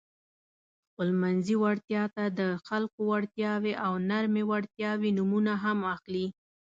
خپلمنځي 0.89 1.55
وړتیا 1.63 2.03
ته 2.15 2.23
د 2.39 2.41
خلکو 2.67 2.99
وړتیاوې 3.11 3.73
او 3.85 3.91
نرمې 4.09 4.43
وړتیاوې 4.51 5.09
نومونه 5.17 5.53
هم 5.63 5.77
اخلي. 5.95 6.25